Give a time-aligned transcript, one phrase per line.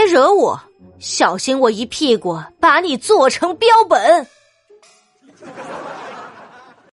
[0.00, 0.62] 别惹我
[0.98, 4.26] 小心我一屁股把你做成标本。